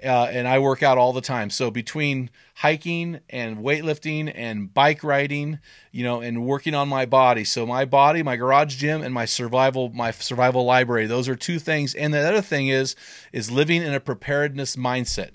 uh, 0.04 0.28
and 0.30 0.46
i 0.46 0.58
work 0.58 0.82
out 0.82 0.98
all 0.98 1.12
the 1.12 1.20
time. 1.20 1.50
So 1.50 1.70
between 1.70 2.30
hiking 2.56 3.20
and 3.30 3.58
weightlifting 3.58 4.32
and 4.34 4.72
bike 4.74 5.04
riding 5.04 5.60
you 5.92 6.02
know 6.02 6.20
and 6.20 6.44
working 6.44 6.74
on 6.74 6.88
my 6.88 7.06
body. 7.06 7.44
So 7.44 7.66
my 7.66 7.84
body 7.84 8.22
my 8.22 8.36
garage 8.36 8.76
gym 8.76 9.02
and 9.02 9.14
my 9.14 9.24
survival 9.24 9.90
my 9.90 10.10
survival 10.10 10.64
library 10.64 11.06
those 11.06 11.28
are 11.28 11.36
two 11.36 11.58
things. 11.58 11.94
And 11.94 12.12
the 12.12 12.18
other 12.18 12.42
thing 12.42 12.68
is 12.68 12.96
is 13.32 13.50
living 13.50 13.82
in 13.82 13.94
a 13.94 14.00
preparedness 14.00 14.76
mindset 14.76 15.30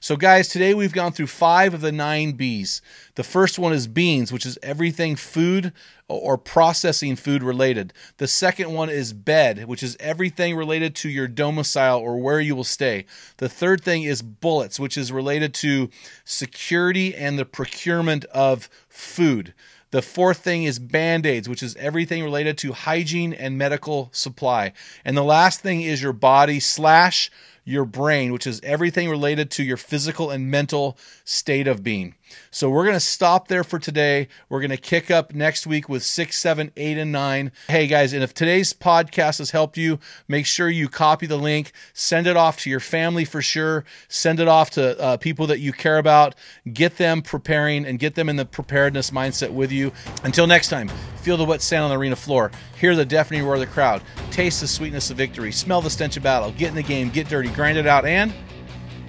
so, 0.00 0.16
guys, 0.16 0.48
today 0.48 0.74
we've 0.74 0.92
gone 0.92 1.12
through 1.12 1.26
five 1.26 1.74
of 1.74 1.80
the 1.80 1.90
nine 1.90 2.32
B's. 2.32 2.80
The 3.16 3.24
first 3.24 3.58
one 3.58 3.72
is 3.72 3.88
beans, 3.88 4.32
which 4.32 4.46
is 4.46 4.58
everything 4.62 5.16
food 5.16 5.72
or 6.06 6.38
processing 6.38 7.16
food 7.16 7.42
related. 7.42 7.92
The 8.18 8.28
second 8.28 8.72
one 8.72 8.90
is 8.90 9.12
bed, 9.12 9.66
which 9.66 9.82
is 9.82 9.96
everything 9.98 10.56
related 10.56 10.94
to 10.96 11.08
your 11.08 11.26
domicile 11.28 11.98
or 11.98 12.18
where 12.18 12.40
you 12.40 12.54
will 12.54 12.64
stay. 12.64 13.06
The 13.38 13.48
third 13.48 13.82
thing 13.82 14.04
is 14.04 14.22
bullets, 14.22 14.78
which 14.78 14.96
is 14.96 15.10
related 15.10 15.52
to 15.54 15.90
security 16.24 17.14
and 17.14 17.38
the 17.38 17.44
procurement 17.44 18.24
of 18.26 18.70
food. 18.88 19.52
The 19.90 20.02
fourth 20.02 20.38
thing 20.38 20.64
is 20.64 20.78
band 20.78 21.24
aids, 21.24 21.48
which 21.48 21.62
is 21.62 21.74
everything 21.76 22.22
related 22.22 22.58
to 22.58 22.72
hygiene 22.72 23.32
and 23.32 23.56
medical 23.56 24.10
supply. 24.12 24.74
And 25.04 25.16
the 25.16 25.24
last 25.24 25.60
thing 25.60 25.80
is 25.80 26.02
your 26.02 26.12
body 26.12 26.60
slash 26.60 27.30
your 27.68 27.84
brain, 27.84 28.32
which 28.32 28.46
is 28.46 28.60
everything 28.62 29.10
related 29.10 29.50
to 29.50 29.62
your 29.62 29.76
physical 29.76 30.30
and 30.30 30.50
mental 30.50 30.96
state 31.24 31.68
of 31.68 31.82
being. 31.82 32.14
So 32.50 32.70
we're 32.70 32.84
going 32.84 32.96
to 32.96 33.00
stop 33.00 33.48
there 33.48 33.62
for 33.62 33.78
today. 33.78 34.28
We're 34.48 34.60
going 34.60 34.70
to 34.70 34.78
kick 34.78 35.10
up 35.10 35.34
next 35.34 35.66
week 35.66 35.86
with 35.88 36.02
six, 36.02 36.38
seven, 36.38 36.72
eight, 36.78 36.96
and 36.96 37.12
nine. 37.12 37.52
Hey 37.68 37.86
guys, 37.86 38.14
and 38.14 38.22
if 38.22 38.32
today's 38.32 38.72
podcast 38.72 39.38
has 39.38 39.50
helped 39.50 39.76
you, 39.76 39.98
make 40.28 40.46
sure 40.46 40.70
you 40.70 40.88
copy 40.88 41.26
the 41.26 41.36
link, 41.36 41.72
send 41.92 42.26
it 42.26 42.36
off 42.36 42.58
to 42.60 42.70
your 42.70 42.80
family 42.80 43.26
for 43.26 43.42
sure, 43.42 43.84
send 44.08 44.40
it 44.40 44.48
off 44.48 44.70
to 44.70 44.98
uh, 44.98 45.16
people 45.18 45.46
that 45.48 45.60
you 45.60 45.72
care 45.72 45.98
about, 45.98 46.34
get 46.72 46.96
them 46.96 47.20
preparing 47.20 47.84
and 47.84 47.98
get 47.98 48.14
them 48.14 48.30
in 48.30 48.36
the 48.36 48.46
preparedness 48.46 49.10
mindset 49.10 49.52
with 49.52 49.70
you. 49.70 49.92
Until 50.24 50.46
next 50.46 50.68
time, 50.68 50.88
feel 51.28 51.36
the 51.36 51.44
wet 51.44 51.60
sand 51.60 51.84
on 51.84 51.90
the 51.90 51.96
arena 51.98 52.16
floor, 52.16 52.50
hear 52.80 52.96
the 52.96 53.04
deafening 53.04 53.44
roar 53.44 53.52
of 53.52 53.60
the 53.60 53.66
crowd, 53.66 54.00
taste 54.30 54.62
the 54.62 54.66
sweetness 54.66 55.10
of 55.10 55.16
victory, 55.18 55.52
smell 55.52 55.82
the 55.82 55.90
stench 55.90 56.16
of 56.16 56.22
battle, 56.22 56.50
get 56.52 56.70
in 56.70 56.74
the 56.74 56.82
game, 56.82 57.10
get 57.10 57.28
dirty, 57.28 57.50
grind 57.50 57.76
it 57.76 57.86
out, 57.86 58.06
and 58.06 58.32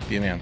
be 0.10 0.18
a 0.18 0.20
man. 0.20 0.42